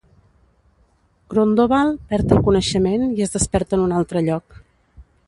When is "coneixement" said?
2.49-3.07